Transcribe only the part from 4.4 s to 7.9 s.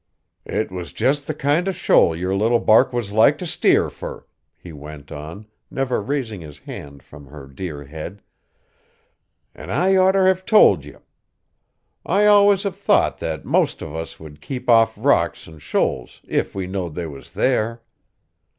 he went on, never raising his hand from her dear